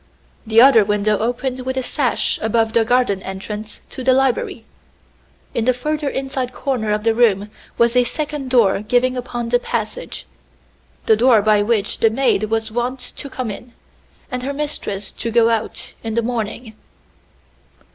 [0.47, 4.65] The other window opened with a sash above the garden entrance to the library.
[5.53, 9.59] In the further inside corner of the room was a second door giving upon the
[9.59, 10.25] passage;
[11.05, 13.73] the door by which the maid was wont to come in,
[14.31, 16.73] and her mistress to go out, in the morning.